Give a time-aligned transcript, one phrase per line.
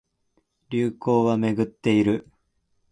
[0.71, 2.27] 流行りはめぐってくる